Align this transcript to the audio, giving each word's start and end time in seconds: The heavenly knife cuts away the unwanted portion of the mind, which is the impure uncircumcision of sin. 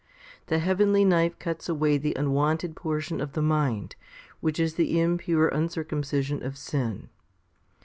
The 0.47 0.57
heavenly 0.57 1.05
knife 1.05 1.37
cuts 1.37 1.69
away 1.69 1.99
the 1.99 2.15
unwanted 2.17 2.75
portion 2.75 3.21
of 3.21 3.33
the 3.33 3.41
mind, 3.43 3.95
which 4.39 4.59
is 4.59 4.73
the 4.73 4.99
impure 4.99 5.47
uncircumcision 5.49 6.41
of 6.41 6.57
sin. 6.57 7.09